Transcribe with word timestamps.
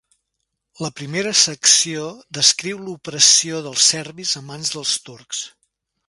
La 0.83 0.89
primera 0.99 1.33
secció 1.41 2.07
descriu 2.37 2.79
l'opressió 2.87 3.59
dels 3.67 3.89
serbis 3.93 4.33
a 4.39 4.41
mans 4.47 4.73
dels 4.77 4.95
turcs. 5.11 5.43